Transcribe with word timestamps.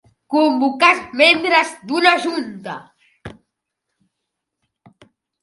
Convocar 0.35 0.87
els 0.93 1.03
membres 1.19 1.73
d'una 1.91 2.13
junta. 2.23 2.79